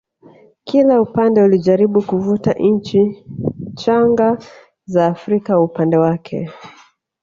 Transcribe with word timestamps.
kila 0.63 1.01
upande 1.01 1.41
ulijaribu 1.41 2.01
kuvuta 2.01 2.53
nchi 2.53 3.23
changa 3.75 4.37
za 4.85 5.07
Afrika 5.07 5.59
upande 5.61 5.97
wake 5.97 6.49